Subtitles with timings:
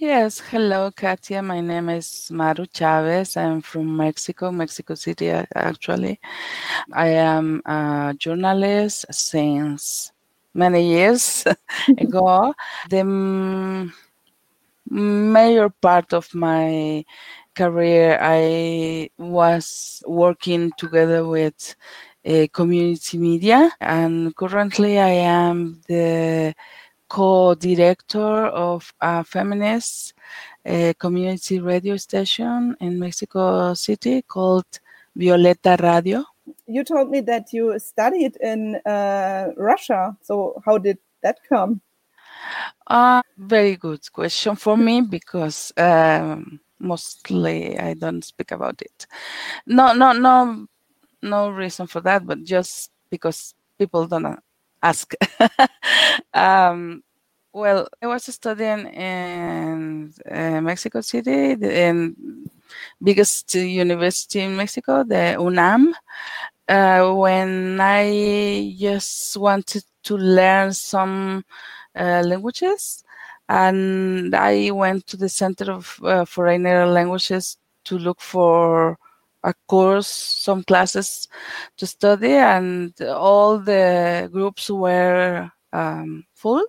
[0.00, 1.42] Yes, hello, Katia.
[1.42, 3.36] My name is Maru Chavez.
[3.36, 6.18] I'm from Mexico, Mexico City, actually.
[6.92, 10.12] I am a journalist since
[10.54, 11.44] many years
[11.98, 12.54] ago.
[12.88, 13.04] The
[14.90, 17.04] major part of my
[17.54, 21.74] career, I was working together with
[22.26, 26.54] uh, community media, and currently I am the
[27.10, 30.14] co-director of a feminist
[30.64, 34.78] uh, community radio station in Mexico City called
[35.18, 36.24] Violeta Radio.
[36.66, 40.16] You told me that you studied in uh, Russia.
[40.22, 41.80] So how did that come?
[42.86, 49.06] Uh, very good question for me because um, mostly I don't speak about it.
[49.66, 50.66] No, no, no,
[51.22, 54.38] no reason for that, but just because people don't
[54.82, 55.12] ask.
[56.34, 57.02] um,
[57.52, 62.14] well, I was studying in uh, Mexico City, the
[63.02, 65.94] biggest university in Mexico, the UNAM.
[66.68, 71.44] Uh, when I just wanted to learn some
[71.98, 73.02] uh, languages,
[73.48, 78.96] and I went to the Center of uh, Foreign Languages to look for
[79.42, 81.28] a course, some classes
[81.76, 86.64] to study, and all the groups were um, full.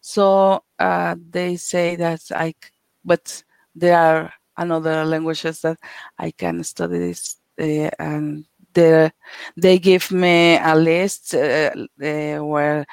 [0.00, 2.54] So uh, they say that I,
[3.04, 3.42] but
[3.74, 5.78] there are another languages that
[6.18, 9.10] I can study this, uh, and they
[9.56, 12.86] they give me a list uh, where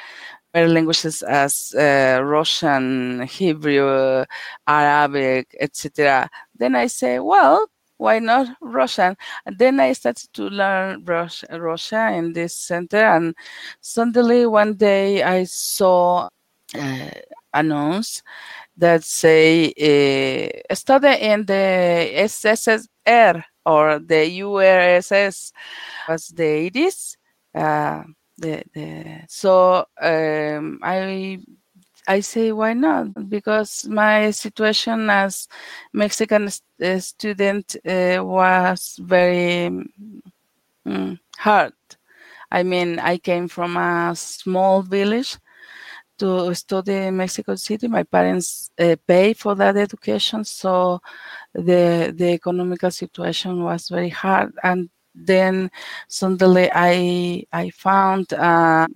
[0.52, 4.26] where languages as Russian, Hebrew,
[4.68, 6.30] Arabic, etc.
[6.56, 7.68] Then I say, well,
[8.02, 9.16] why not Russian?
[9.46, 13.36] And then I started to learn Russia in this center, and
[13.80, 16.28] suddenly one day I saw
[16.74, 17.10] uh,
[17.54, 18.24] announce
[18.78, 25.52] that say uh, study in the SSSR or the URSS
[26.10, 27.18] was the 80s.
[27.54, 28.04] Uh,
[28.38, 31.38] the, the, so um, I
[32.08, 33.30] I say why not?
[33.30, 35.48] Because my situation as
[35.94, 39.70] Mexican st- uh, student uh, was very
[40.88, 41.74] mm, hard.
[42.52, 45.38] I mean, I came from a small village
[46.20, 47.88] to study in Mexico City.
[47.88, 51.02] My parents uh, pay for that education, so
[51.54, 54.54] the the economical situation was very hard.
[54.64, 55.72] And then
[56.08, 58.34] suddenly, I I found.
[58.34, 58.88] Uh,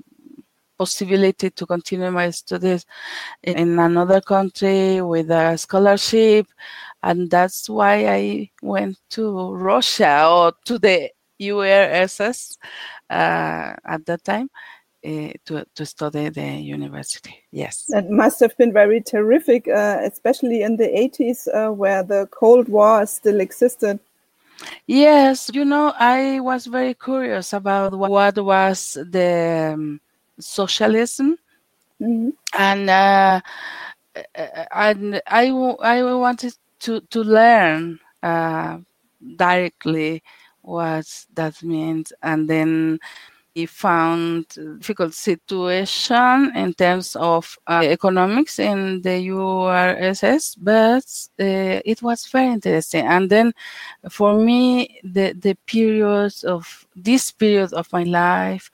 [0.78, 2.86] possibility to continue my studies
[3.44, 6.48] in another country with a scholarship.
[7.04, 12.58] And that's why i went to russia or to the urss
[13.10, 14.50] uh, at that time
[15.06, 17.44] uh, to, to study the university.
[17.52, 17.86] Yes.
[17.90, 22.68] That must have been very terrific uh, especially in the 80s uh, where the cold
[22.70, 24.00] war still existed.
[24.88, 30.00] Yes you know i was very curious about what was the um,
[30.40, 31.38] socialism,
[32.02, 32.30] mm-hmm.
[32.58, 33.42] and uh,
[34.72, 35.50] and I
[35.82, 38.80] I wanted to to learn uh,
[39.36, 40.24] directly
[40.62, 43.00] what that means, and then
[43.56, 44.48] he found
[44.80, 51.06] difficult situation in terms of uh, economics in the URSS, but
[51.40, 53.06] uh, it was very interesting.
[53.06, 53.54] And then,
[54.10, 58.70] for me, the the periods of this period of my life,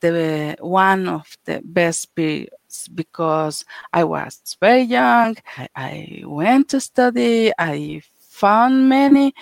[0.00, 3.64] the one of the best periods because
[3.94, 5.36] I was very young.
[5.56, 7.50] I, I went to study.
[7.58, 9.32] I found many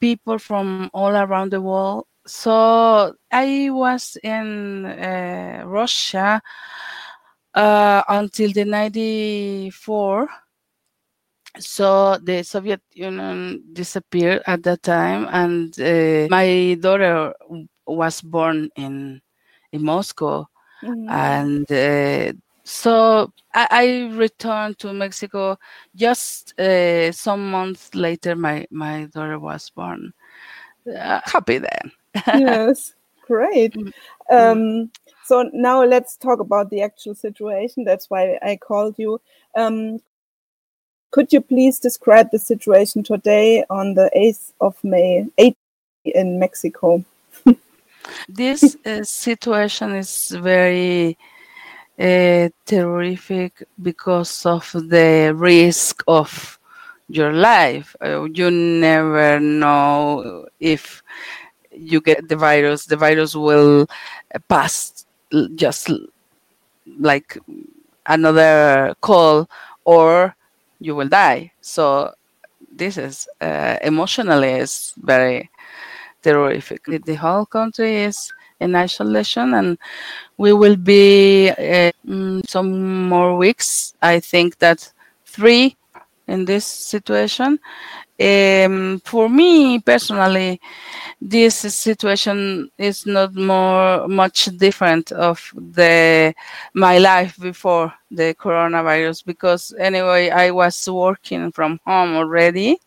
[0.00, 6.42] people from all around the world so I was in uh, Russia
[7.54, 10.28] uh, until the 94
[11.58, 17.32] so the soviet union disappeared at that time and uh, my daughter
[17.86, 19.20] was born in
[19.72, 20.46] in moscow.
[20.82, 21.08] Mm-hmm.
[21.08, 25.56] and uh, so I, I, returned to mexico
[25.94, 30.12] just uh, some months later my my daughter was born.
[30.86, 31.90] Uh, happy then
[32.34, 32.94] yes,
[33.26, 33.74] great.
[33.86, 33.92] Mm,
[34.30, 34.82] mm.
[34.82, 34.90] Um,
[35.24, 37.84] so now let's talk about the actual situation.
[37.84, 39.20] That's why I called you.
[39.54, 40.00] Um,
[41.10, 45.56] could you please describe the situation today on the 8th of May, 8
[46.04, 47.04] in Mexico?
[48.28, 51.16] this uh, situation is very
[51.98, 56.58] uh, terrific because of the risk of
[57.08, 57.96] your life.
[58.04, 61.02] Uh, you never know if
[61.76, 63.86] you get the virus, the virus will
[64.48, 65.04] pass
[65.54, 65.90] just
[66.98, 67.38] like
[68.06, 69.48] another call,
[69.84, 70.34] or
[70.80, 71.52] you will die.
[71.60, 72.14] So
[72.72, 75.50] this is uh, emotionally is very
[76.22, 76.84] terrific.
[76.84, 79.78] The whole country is in isolation, and
[80.38, 81.90] we will be uh,
[82.46, 83.94] some more weeks.
[84.02, 84.92] I think that
[85.26, 85.76] three
[86.26, 87.58] in this situation.
[88.20, 90.60] Um, for me personally,
[91.20, 96.34] this situation is not more much different of the
[96.74, 102.78] my life before the coronavirus because anyway I was working from home already.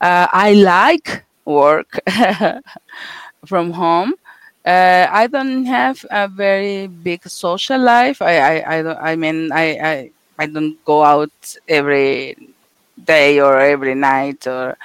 [0.00, 1.98] Uh, I like work
[3.46, 4.14] from home.
[4.64, 8.20] Uh, I don't have a very big social life.
[8.22, 9.12] I I, I.
[9.12, 11.32] I mean I, I I don't go out
[11.68, 12.36] every
[13.08, 14.76] day or every night or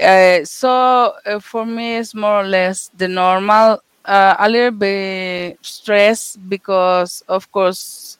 [0.00, 5.58] uh, so uh, for me it's more or less the normal uh, a little bit
[5.62, 8.18] stress because of course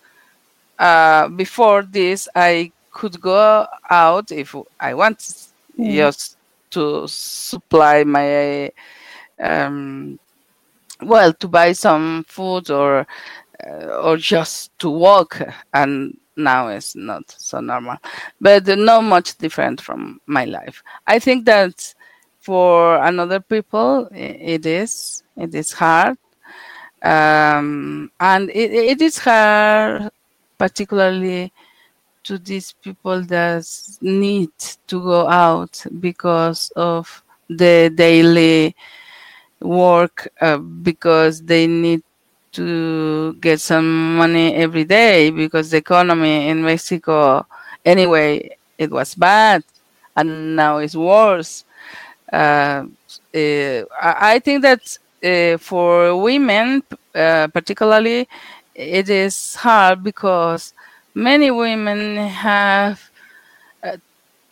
[0.79, 5.95] uh, before this i could go out if i want mm.
[5.95, 6.37] just
[6.71, 8.71] to supply my
[9.41, 10.19] um,
[11.03, 13.07] well to buy some food or
[14.03, 15.41] or just to walk
[15.73, 17.97] and now is not so normal,
[18.41, 20.83] but not much different from my life.
[21.07, 21.95] I think that
[22.41, 26.17] for another people it is it is hard,
[27.03, 30.11] um, and it, it is hard,
[30.59, 31.53] particularly
[32.25, 33.67] to these people that
[34.01, 34.51] need
[34.87, 38.75] to go out because of the daily
[39.61, 42.03] work uh, because they need
[42.55, 47.47] to get some money every day because the economy in Mexico,
[47.85, 49.65] anyway, it was bad
[50.17, 51.65] and now it's worse.
[52.33, 52.85] Uh,
[53.35, 56.83] uh, I think that uh, for women,
[57.15, 58.29] uh, particularly,
[58.75, 60.73] it is hard because
[61.15, 63.11] many women have
[63.83, 63.97] uh,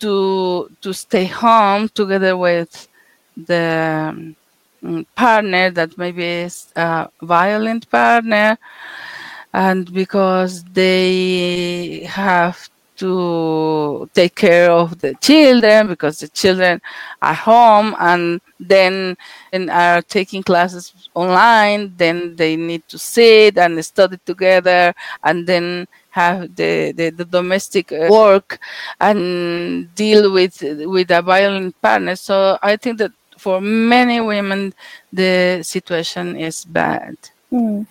[0.01, 2.89] to to stay home together with
[3.37, 4.35] the
[5.15, 8.59] partner that maybe is a violent partner
[9.53, 16.81] and because they have to take care of the children because the children
[17.21, 19.17] are home and then
[19.53, 24.95] and are taking classes online then they need to sit and study together
[25.25, 28.59] and then have the, the, the domestic uh, work
[29.01, 32.15] and deal with with a violent partner.
[32.15, 34.73] So i think that for many women,
[35.13, 37.17] the situation is bad.
[37.53, 37.87] Mm.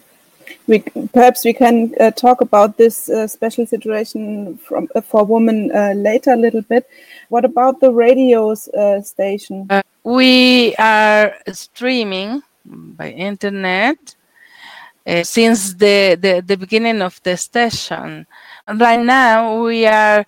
[0.68, 0.80] We,
[1.12, 5.94] perhaps we can uh, talk about this uh, special situation from, uh, for women uh,
[5.96, 6.88] later a little bit.
[7.28, 9.68] What about the radio uh, station?
[9.70, 14.16] Uh, we are streaming by internet
[15.24, 18.26] since the, the, the beginning of the station.
[18.68, 20.26] Right now, we are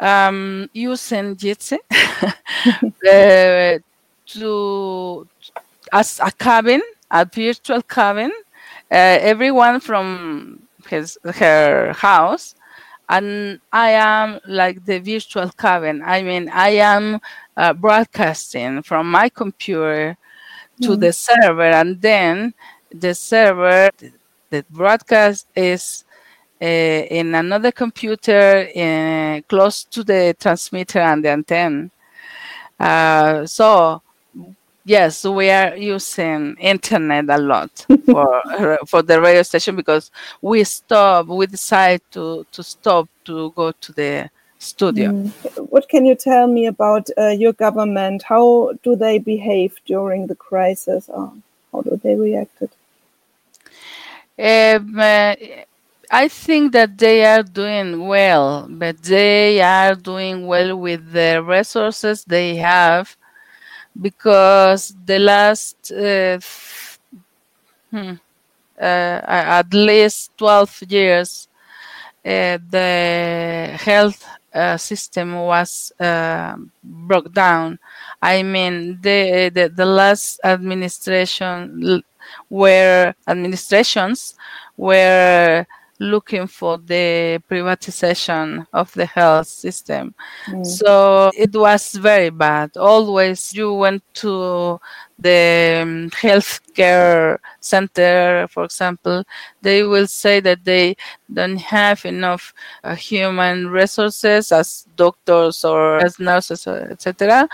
[0.00, 1.78] um, using Jitsi
[4.28, 5.26] to
[5.92, 8.32] as a cabin, a virtual cabin.
[8.90, 12.54] Uh, everyone from his her house,
[13.08, 16.02] and I am like the virtual cabin.
[16.04, 17.20] I mean, I am
[17.56, 20.16] uh, broadcasting from my computer
[20.82, 21.00] to mm.
[21.00, 22.54] the server, and then
[22.90, 23.90] the server,
[24.50, 26.04] the broadcast is
[26.60, 31.90] uh, in another computer uh, close to the transmitter and the antenna.
[32.80, 34.02] Uh, so
[34.88, 41.26] Yes, we are using internet a lot for for the radio station because we stop.
[41.26, 45.10] We decide to to stop to go to the studio.
[45.10, 45.30] Mm.
[45.68, 48.22] What can you tell me about uh, your government?
[48.22, 51.10] How do they behave during the crisis?
[51.10, 51.34] Or
[51.70, 52.62] how do they react?
[52.62, 52.68] Um,
[54.98, 55.34] uh,
[56.10, 62.24] I think that they are doing well, but they are doing well with the resources
[62.24, 63.17] they have
[64.00, 66.38] because the last uh,
[67.90, 68.12] hmm,
[68.80, 71.48] uh, at least 12 years
[72.24, 74.24] uh, the health
[74.54, 77.78] uh, system was uh, broke down.
[78.22, 82.02] I mean the, the, the last administration
[82.48, 84.34] where administrations
[84.76, 85.66] were
[85.98, 90.14] looking for the privatization of the health system.
[90.46, 90.64] Mm.
[90.64, 92.76] So it was very bad.
[92.76, 94.80] Always you went to
[95.18, 99.24] the um, healthcare center, for example,
[99.62, 100.96] they will say that they
[101.32, 107.48] don't have enough uh, human resources as doctors or as nurses, etc.,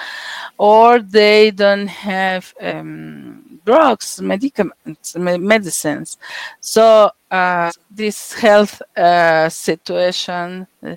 [0.59, 6.19] or they don't have um, drugs, medicaments, medicines.
[6.61, 10.95] So uh, this health uh, situation uh,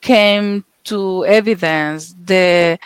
[0.00, 2.78] came to evidence the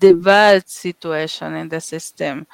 [0.00, 2.44] the bad situation in the system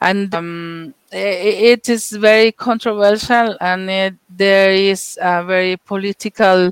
[0.00, 6.70] and um, it is very controversial and it, there is a very political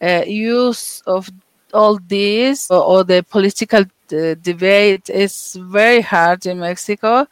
[0.00, 1.28] uh, use of
[1.74, 7.26] all this or, or the political uh, debate is very hard in mexico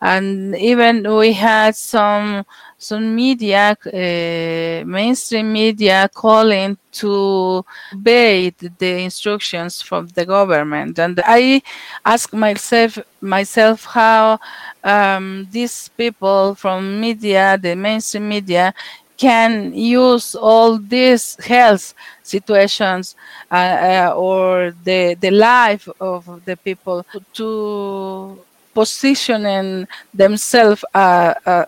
[0.00, 2.44] and even we had some
[2.80, 10.98] some media, uh, mainstream media, calling to obey the instructions from the government.
[10.98, 11.62] And I
[12.04, 14.38] ask myself myself how
[14.84, 18.72] um, these people from media, the mainstream media,
[19.18, 23.16] can use all these health situations
[23.50, 28.38] uh, uh, or the the life of the people to
[28.74, 31.64] positioning themselves uh, uh,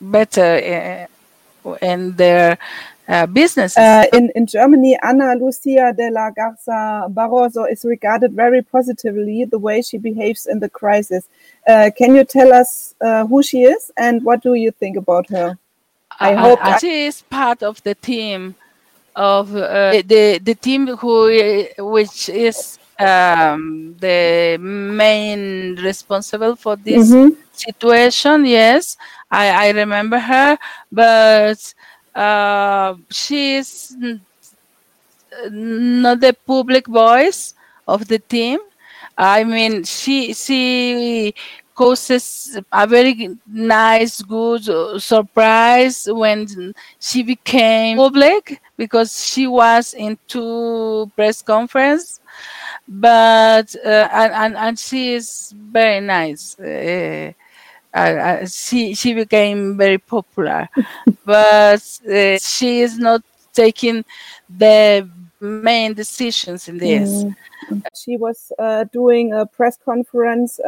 [0.00, 1.06] better
[1.82, 2.58] in their
[3.08, 3.26] uh.
[3.76, 9.58] Uh, in, in Germany, Ana Lucia de la Garza Barroso is regarded very positively the
[9.58, 11.28] way she behaves in the crisis.
[11.68, 15.28] Uh, can you tell us uh, who she is and what do you think about
[15.28, 15.58] her?
[16.20, 18.54] I hope she is part of the team
[19.14, 27.34] of uh, the the team who which is um, the main responsible for this mm-hmm.
[27.52, 28.46] situation.
[28.46, 28.96] Yes,
[29.30, 30.58] I, I remember her,
[30.90, 31.74] but
[32.14, 33.96] uh, she is
[35.50, 37.54] not the public voice
[37.86, 38.60] of the team.
[39.16, 41.34] I mean, she she
[41.74, 44.64] causes a very nice, good
[45.00, 52.20] surprise when she became public because she was in two press conference
[52.88, 56.58] but uh, and, and, and she is very nice.
[56.58, 57.32] Uh,
[57.94, 60.68] uh, she she became very popular,
[61.24, 64.04] but uh, she is not taking
[64.48, 65.08] the
[65.40, 67.24] main decisions in this.
[67.24, 67.34] Mm.
[67.94, 70.58] She was uh, doing a press conference.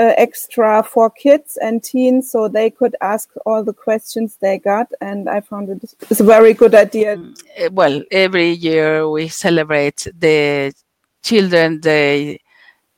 [0.00, 4.86] Uh, extra for kids and teens so they could ask all the questions they got
[5.00, 9.26] and i found it it is a very good idea mm, well every year we
[9.26, 10.72] celebrate the
[11.20, 12.38] children day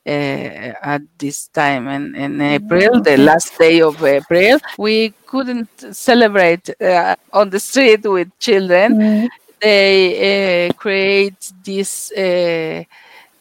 [0.05, 4.59] uh, at this time in, in April, the last day of April.
[4.77, 8.95] We couldn't celebrate uh, on the street with children.
[8.95, 9.29] Mm.
[9.61, 12.83] They uh, create this uh,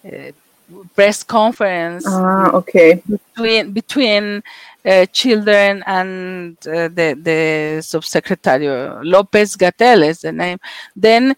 [0.04, 0.32] uh,
[0.94, 3.02] press conference ah, okay.
[3.08, 4.42] between between
[4.84, 8.66] uh, children and the the subsecretary
[9.04, 10.58] Lopez Gatell is the name.
[10.96, 11.34] Then,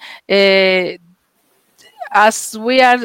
[2.13, 2.99] as we are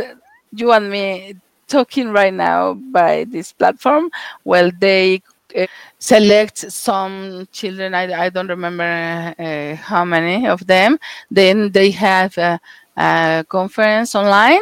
[0.52, 1.36] you and me
[1.68, 4.10] talking right now by this platform,
[4.44, 5.22] well, they
[5.56, 5.68] uh,
[6.00, 7.94] select some children.
[7.94, 10.98] I, I don't remember uh, how many of them.
[11.32, 12.38] Then they have
[12.98, 14.62] a conference online,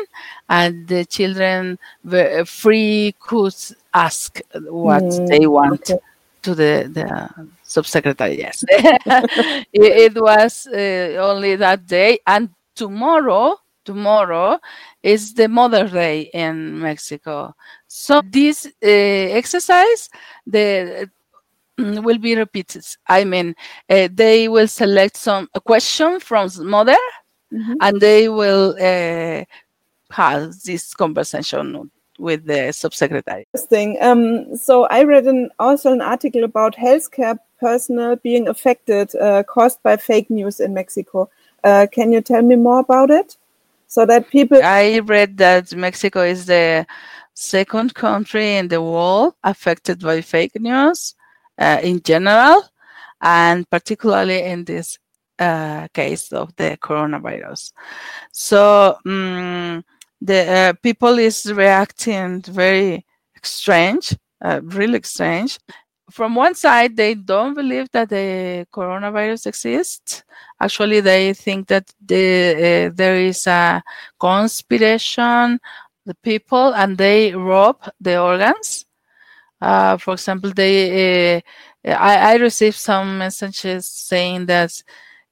[0.49, 3.55] and the children were free could
[3.93, 4.39] ask
[4.69, 5.99] what mm, they want okay.
[6.43, 7.29] to the the
[7.63, 8.37] subsecretary.
[8.37, 14.59] Yes, it, it, was uh, only that day, and tomorrow tomorrow
[15.03, 17.55] is the Mother's Day in Mexico.
[17.87, 20.09] So this uh, exercise
[20.45, 21.09] the
[21.79, 22.85] mm, will be repeated.
[23.07, 23.55] I mean,
[23.89, 26.97] uh, they will select some a question from mother,
[27.51, 27.73] mm-hmm.
[27.81, 29.43] and they will uh,
[30.11, 33.45] have this conversation with the subsecretary.
[33.53, 33.97] Interesting.
[34.01, 39.83] Um, so I read an, also an article about healthcare personnel being affected, uh, caused
[39.83, 41.29] by fake news in Mexico.
[41.63, 43.37] Uh, can you tell me more about it?
[43.87, 46.85] so that people i read that mexico is the
[47.33, 51.15] second country in the world affected by fake news
[51.59, 52.63] uh, in general
[53.21, 54.99] and particularly in this
[55.39, 57.71] uh, case of the coronavirus
[58.31, 59.83] so um,
[60.21, 63.05] the uh, people is reacting very
[63.43, 65.59] strange uh, really strange
[66.11, 70.23] from one side, they don't believe that the coronavirus exists.
[70.61, 73.83] Actually, they think that the, uh, there is a
[74.19, 75.59] conspiration,
[76.05, 78.85] the people, and they rob the organs.
[79.59, 81.41] Uh, for example, they, uh,
[81.89, 84.83] I, I received some messages saying that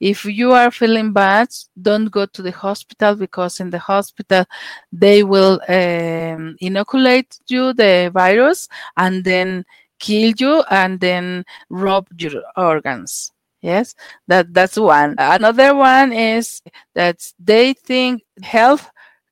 [0.04, 1.48] if you are feeling bad,
[1.82, 4.44] don't go to the hospital because in the hospital
[4.92, 8.68] they will um, inoculate you the virus
[8.98, 9.64] and then
[10.00, 13.32] kill you and then rob your organs.
[13.62, 13.96] Yes?
[14.28, 15.16] That that's one.
[15.18, 16.62] Another one is
[16.96, 18.92] that they think health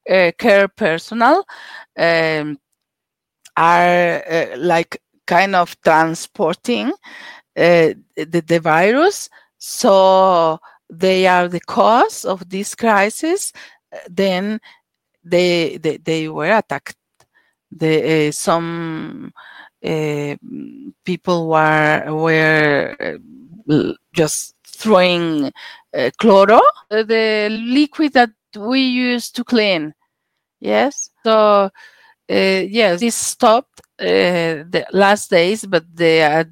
[0.09, 1.45] uh, care personnel
[1.97, 2.57] um,
[3.57, 6.93] are uh, like kind of transporting
[7.57, 9.29] uh, the, the virus
[9.63, 13.53] so they are the cause of this crisis,
[14.09, 14.59] then
[15.23, 16.95] they they, they were attacked.
[17.71, 19.31] The uh, some
[19.85, 20.35] uh,
[21.05, 23.19] people were were
[24.13, 25.53] just throwing
[25.93, 29.93] uh, chloro, the liquid that we use to clean.
[30.59, 31.69] Yes, so
[32.31, 36.45] yes, this stopped the last days, but they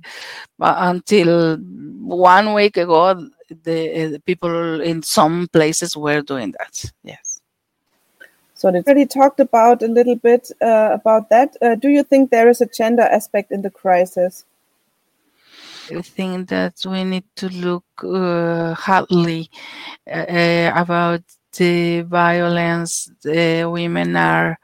[0.59, 6.91] until one week ago, the, the people in some places were doing that.
[7.03, 7.41] Yes.
[8.55, 11.55] So they already talked about a little bit uh, about that.
[11.61, 14.43] Uh, do you think there is a gender aspect in the crisis?
[15.89, 19.49] I think that we need to look uh, hardly
[20.11, 21.21] uh, about
[21.57, 24.59] the violence the women are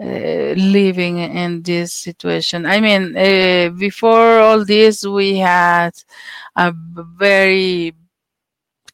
[0.00, 2.66] uh, living in this situation.
[2.66, 5.92] I mean, uh, before all this, we had
[6.56, 7.94] a very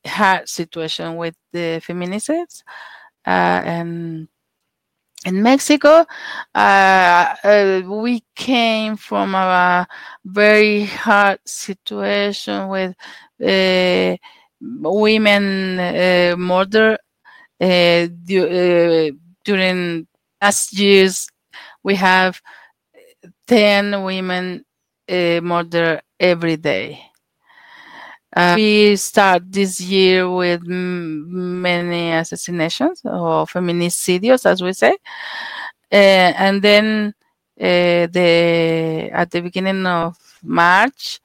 [0.06, 2.62] hard situation with the feminicides,
[3.26, 4.28] uh, and
[5.26, 6.04] in Mexico,
[6.54, 9.86] uh, uh, we came from a
[10.24, 12.94] very hard situation with
[13.42, 14.16] uh,
[14.60, 15.76] women
[16.38, 16.98] murder
[17.60, 20.06] du- during
[20.44, 21.28] last years.
[21.82, 22.40] We have
[23.46, 24.64] ten women
[25.08, 27.00] murder every day.
[28.36, 34.90] Uh, we start this year with many assassinations or feminicidios, as we say,
[35.92, 37.14] uh, and then
[37.60, 41.20] uh, the at the beginning of March,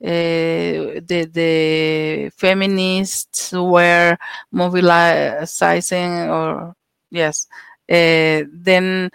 [0.00, 4.16] the the feminists were
[4.52, 6.74] mobilizing, or
[7.10, 7.46] yes,
[7.88, 9.10] then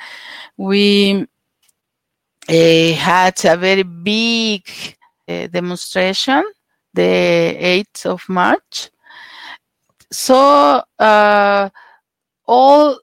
[0.58, 1.28] we
[2.94, 4.68] had a very big
[5.28, 6.44] demonstration
[6.94, 7.58] the
[7.92, 8.90] 8th of March.
[10.12, 11.70] So uh,
[12.46, 13.00] all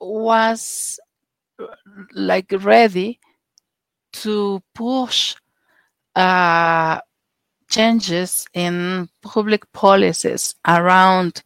[0.00, 0.98] was
[2.12, 3.20] like ready
[4.12, 5.36] to push
[6.16, 7.00] uh,
[7.68, 11.42] changes in public policies around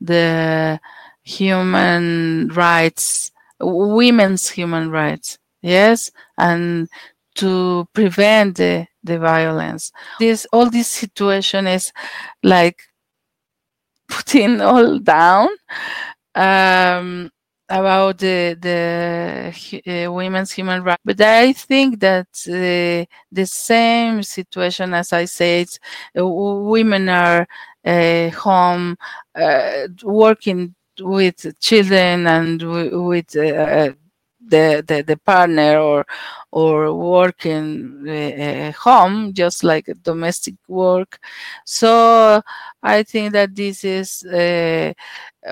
[0.00, 0.78] the
[1.24, 6.88] human rights, women's human rights, yes, and
[7.36, 9.92] to prevent the, the violence.
[10.20, 11.92] This all this situation is
[12.42, 12.80] like
[14.08, 15.48] putting all down
[16.34, 17.30] um,
[17.68, 21.02] about the the uh, women's human rights.
[21.04, 25.68] But I think that uh, the same situation, as I said,
[26.18, 27.46] uh, women are
[27.84, 28.96] home
[30.02, 32.62] working with children and
[33.08, 33.28] with
[34.46, 36.06] the, the, the partner or
[36.52, 41.18] or working uh, home just like domestic work.
[41.64, 42.42] So
[42.82, 44.92] i think that this is uh,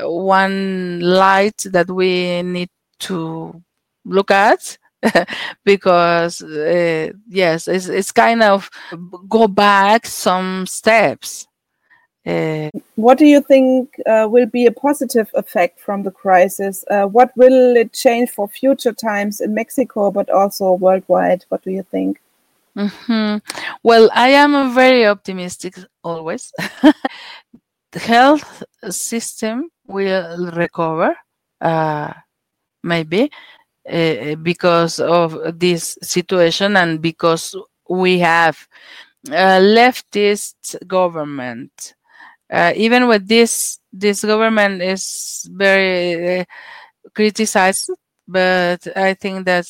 [0.05, 3.63] one light that we need to
[4.05, 4.79] look at
[5.65, 8.71] because uh, yes it's, it's kind of
[9.29, 11.47] go back some steps
[12.25, 16.85] uh, what do you think uh, will be a positive effect from the crisis?
[16.89, 21.45] Uh, what will it change for future times in Mexico, but also worldwide?
[21.49, 22.21] What do you think?
[22.77, 23.39] Mm-hmm.
[23.83, 26.53] Well, I am very optimistic always.
[27.93, 31.17] the health system will recover,
[31.61, 32.13] uh,
[32.85, 33.31] maybe
[33.91, 37.57] uh, because of this situation and because
[37.89, 38.69] we have
[39.29, 41.95] a leftist government
[42.53, 46.45] uh, even with this this government is very uh,
[47.15, 47.91] criticized
[48.29, 49.67] but i think that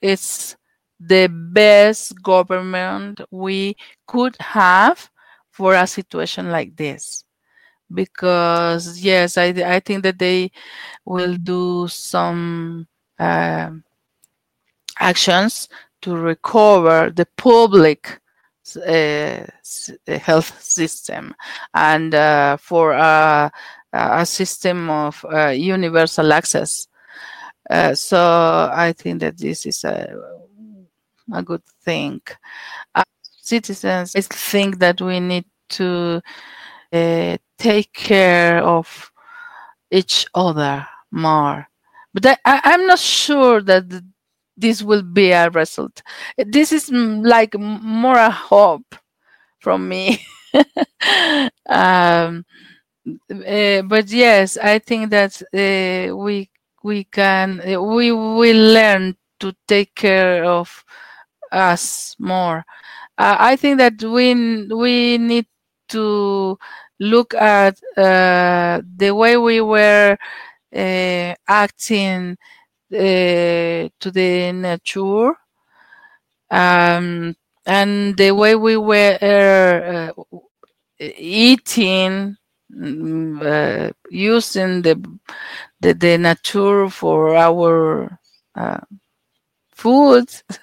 [0.00, 0.56] it's
[1.00, 5.10] the best government we could have
[5.50, 7.24] for a situation like this.
[7.92, 10.50] Because yes i, I think that they
[11.04, 12.86] will do some
[13.18, 13.70] uh,
[14.98, 15.68] actions
[16.02, 18.20] to recover the public
[18.74, 21.34] health system
[21.74, 23.50] and uh, for a,
[24.24, 26.88] system of uh, universal access.
[27.68, 30.16] Uh, so I think that this is a,
[31.32, 32.20] a good thing.
[32.94, 33.04] Uh,
[33.40, 36.22] citizens, I think that we need to
[36.92, 39.10] uh, take care of
[39.90, 41.68] each other more.
[42.14, 44.02] But I, am not sure that
[44.56, 46.02] this will be a result.
[46.38, 48.94] This is like more a hope
[49.60, 50.24] from me.
[51.68, 52.44] um,
[53.30, 56.50] uh, but yes, I think that uh, we
[56.82, 60.84] we can uh, we will learn to take care of
[61.52, 62.64] us more.
[63.18, 65.46] I think that we we need
[65.90, 66.58] to
[67.00, 70.16] look at uh, the way we were
[70.74, 72.36] uh, acting
[72.92, 75.34] uh, to the nature
[76.50, 77.34] um,
[77.66, 79.18] and the way we were
[80.18, 80.22] uh,
[80.98, 82.36] eating
[82.74, 85.18] mm, using the,
[85.80, 88.18] the, the nature for our
[89.70, 90.28] food.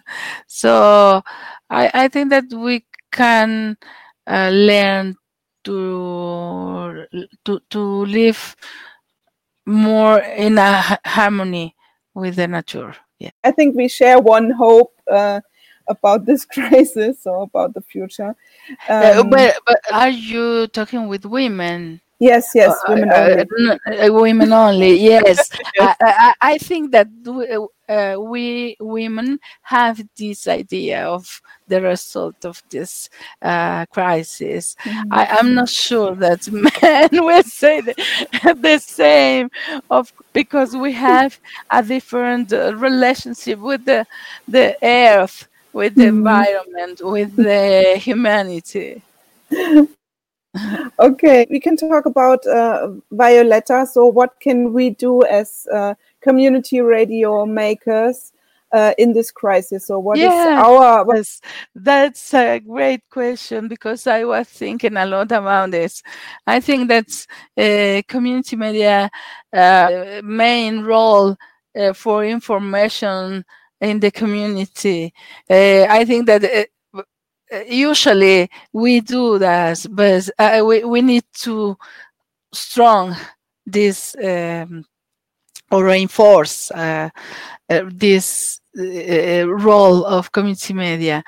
[0.47, 1.21] So
[1.69, 3.77] I, I think that we can
[4.27, 5.15] uh, learn
[5.63, 7.05] to
[7.45, 8.55] to to live
[9.65, 11.75] more in a harmony
[12.19, 12.95] with the nature.
[13.19, 15.41] Yeah, I think we share one hope uh,
[15.87, 18.35] about this crisis or about the future.
[18.87, 22.01] Um, uh, but but are you talking with women?
[22.19, 23.45] Yes, yes, uh, women uh,
[23.87, 23.99] only.
[23.99, 24.99] Uh, women only.
[25.09, 27.07] Yes, I, I, I, think that
[28.19, 33.09] we women have this idea of the result of this
[33.41, 34.75] uh, crisis.
[34.83, 35.13] Mm-hmm.
[35.13, 36.45] I, am not sure that
[36.81, 37.95] men will say the,
[38.61, 39.49] the, same
[39.89, 41.39] of because we have
[41.71, 44.05] a different uh, relationship with the
[44.45, 46.17] the earth, with the mm-hmm.
[46.17, 49.01] environment, with the humanity.
[50.99, 53.87] Okay, we can talk about uh, Violeta.
[53.87, 58.31] So, what can we do as uh, community radio makers
[58.71, 59.87] uh, in this crisis?
[59.87, 61.05] So, what yes, is our?
[61.15, 61.41] Yes,
[61.75, 66.03] that's a great question because I was thinking a lot about this.
[66.45, 69.09] I think that's uh, community media
[69.53, 71.35] uh, main role
[71.77, 73.45] uh, for information
[73.81, 75.13] in the community.
[75.49, 76.69] I think that
[77.67, 81.77] usually we do that, but uh, we, we need to
[82.53, 83.15] strong
[83.65, 84.85] this um,
[85.71, 87.09] or reinforce uh,
[87.69, 91.23] uh, this uh, role of community media.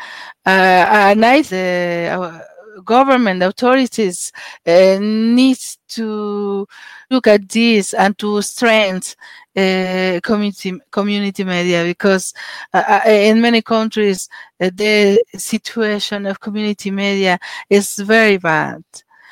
[0.45, 2.41] Uh, and I,
[2.83, 4.31] government authorities
[4.65, 5.57] uh, need
[5.87, 6.67] to
[7.09, 9.15] look at this and to strengthen
[9.55, 12.33] uh, community community media because
[12.73, 14.29] uh, uh in many countries
[14.61, 17.37] uh, the situation of community media
[17.69, 18.81] is very bad.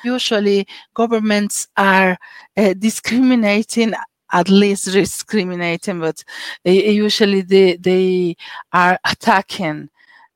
[0.04, 2.18] Usually, governments are
[2.58, 3.94] uh, discriminating
[4.32, 6.24] at least discriminating, but
[6.64, 8.36] usually they, they
[8.72, 9.90] are attacking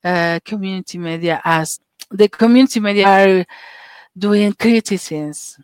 [0.04, 1.80] uh, community media as
[2.13, 3.45] the community media are
[4.17, 5.58] doing criticisms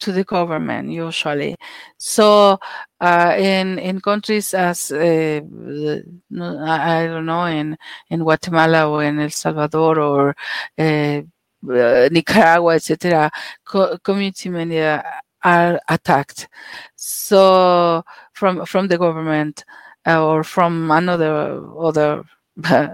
[0.00, 1.56] to the government usually.
[1.98, 2.58] So
[3.00, 7.76] uh, in in countries as uh, I don't know in
[8.10, 10.36] in Guatemala or in El Salvador or
[10.78, 11.20] uh,
[11.62, 13.30] Nicaragua, etc.,
[13.64, 15.04] co- community media
[15.44, 16.48] are attacked.
[16.96, 19.64] So from from the government
[20.06, 22.24] uh, or from another other
[22.64, 22.88] uh,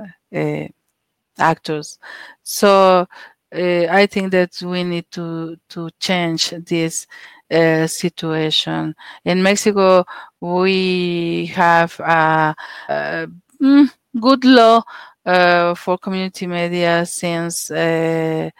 [1.38, 1.98] actors.
[2.42, 3.06] So
[3.54, 7.06] uh, I think that we need to to change this
[7.50, 8.94] uh, situation.
[9.24, 10.04] In Mexico,
[10.40, 12.54] we have a,
[12.88, 13.26] a
[13.62, 13.88] mm,
[14.20, 14.82] good law
[15.24, 18.50] uh, for community media since uh,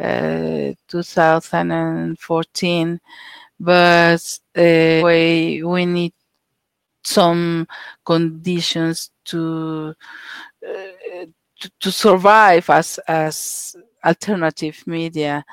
[0.00, 3.00] uh, 2014,
[3.60, 6.12] but uh, we, we need
[7.04, 7.66] some
[8.04, 9.94] conditions to
[11.66, 15.44] to, to survive as as alternative media.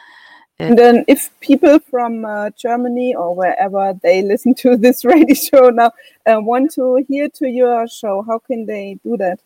[0.59, 5.69] And then, if people from uh, Germany or wherever they listen to this radio show
[5.69, 5.91] now
[6.25, 9.39] uh, want to hear to your show, how can they do that?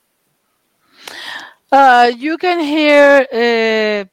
[1.72, 4.04] Uh, you can hear uh,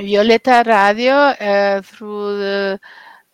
[0.00, 2.80] Violeta Radio uh, through the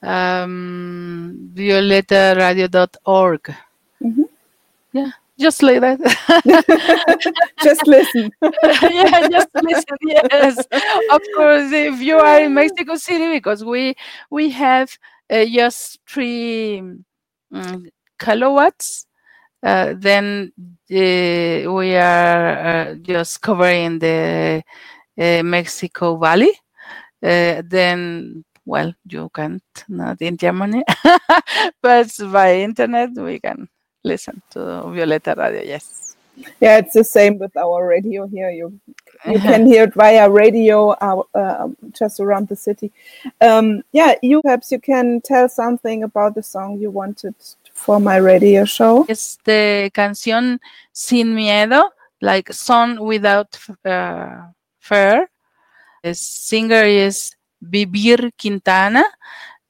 [0.02, 3.54] um, violetaradio.org.
[4.00, 4.28] Mm -hmm.
[4.92, 6.00] Yeah just like that.
[7.62, 8.31] just listen.
[8.90, 9.96] yeah, just listen.
[10.02, 10.59] Yes,
[11.11, 11.72] of course.
[11.72, 13.94] If you are in Mexico City, because we
[14.31, 14.96] we have
[15.31, 16.81] uh, just three
[17.52, 19.07] um, kilowatts,
[19.62, 20.52] uh, then
[20.90, 24.62] uh, we are uh, just covering the
[25.18, 26.52] uh, Mexico Valley.
[27.22, 30.85] Uh, then well, you can't not in Germany,
[31.83, 33.68] but by internet we can
[34.04, 35.62] listen to Violeta Radio.
[35.62, 36.16] Yes.
[36.60, 38.50] Yeah, it's the same with our radio here.
[38.50, 38.80] You
[39.26, 42.90] you can hear it via radio uh, uh, just around the city.
[43.40, 47.34] Um, yeah, you perhaps you can tell something about the song you wanted
[47.74, 49.04] for my radio show.
[49.08, 50.58] It's the canción
[50.92, 54.42] Sin Miedo, like song without uh,
[54.80, 55.28] fear.
[56.02, 59.04] The singer is Vivir Quintana.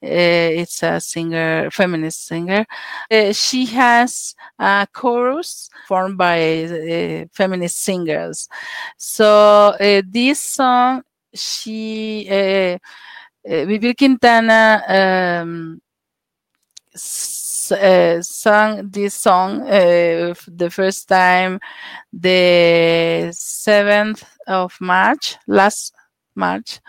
[0.02, 2.66] Uh, it's a singer, feminist singer.
[3.10, 8.48] Uh, she has a chorus formed by uh, feminist singers.
[8.96, 11.02] So this song,
[11.34, 12.28] she
[13.48, 15.80] uh, Quintana um,
[16.94, 21.58] uh, sung this song uh, the first time
[22.12, 25.94] the 7th of March, last
[26.34, 26.80] March.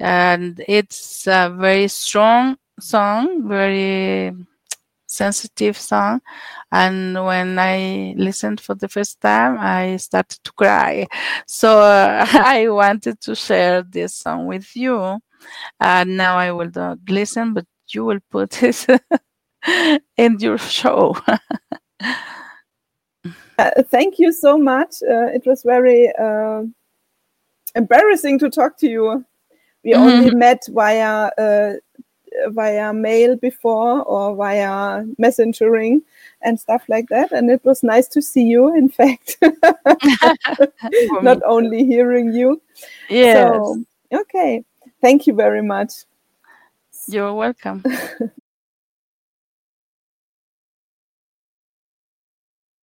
[0.00, 4.32] And it's a very strong song, very
[5.06, 6.20] sensitive song.
[6.72, 11.06] And when I listened for the first time, I started to cry.
[11.46, 15.20] So uh, I wanted to share this song with you.
[15.80, 18.86] And now I will not listen, but you will put it
[20.16, 21.16] in your show.
[23.56, 24.96] Uh, thank you so much.
[25.08, 26.62] Uh, it was very uh,
[27.76, 29.24] embarrassing to talk to you.
[29.84, 30.00] We Mhm.
[30.00, 31.74] only met via uh,
[32.48, 36.02] via mail before or via messengering
[36.42, 38.74] and stuff like that, and it was nice to see you.
[38.74, 39.36] In fact,
[41.22, 42.60] not only hearing you.
[43.08, 44.64] Yes, So okay,
[45.00, 46.04] thank you very much.
[47.06, 47.84] you're welcome.